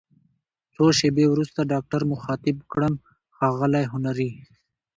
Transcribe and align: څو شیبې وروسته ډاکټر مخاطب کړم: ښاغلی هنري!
څو 0.73 0.85
شیبې 0.99 1.25
وروسته 1.29 1.59
ډاکټر 1.71 2.01
مخاطب 2.13 2.57
کړم: 2.71 2.93
ښاغلی 3.35 3.83
هنري! 3.93 4.31